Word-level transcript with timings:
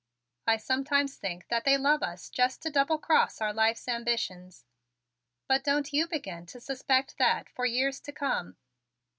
"I 0.47 0.57
sometimes 0.57 1.15
think 1.17 1.47
that 1.49 1.63
they 1.63 1.77
love 1.77 2.01
us 2.01 2.31
just 2.31 2.63
to 2.63 2.71
double 2.71 2.97
cross 2.97 3.39
our 3.39 3.53
life's 3.53 3.87
ambitions, 3.87 4.65
but 5.47 5.63
don't 5.63 5.93
you 5.93 6.07
begin 6.07 6.47
to 6.47 6.59
suspect 6.59 7.19
that 7.19 7.47
for 7.51 7.67
years 7.67 7.99
to 7.99 8.11
come." 8.11 8.57